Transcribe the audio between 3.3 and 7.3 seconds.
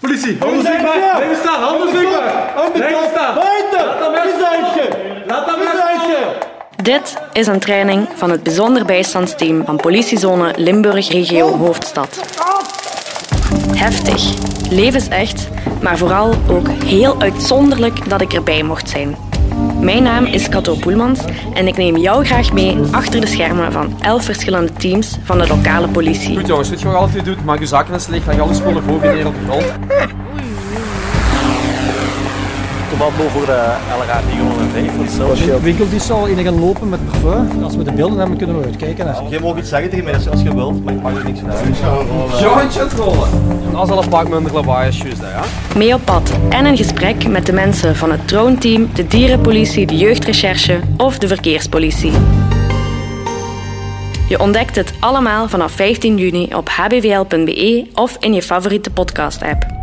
Mes Laat dat mes Dit